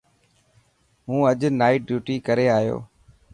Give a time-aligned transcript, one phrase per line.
[1.07, 2.77] هون اڄ نائٽ ڊيوٽي ڪري آيو.